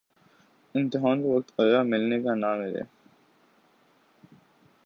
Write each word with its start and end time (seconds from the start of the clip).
امتحان 0.75 1.21
کا 1.21 1.27
وقت 1.27 1.59
آیا‘ 1.59 1.81
ملنے 1.83 2.19
کو 2.19 2.35
نہ 2.35 2.55
ملے۔ 2.55 2.81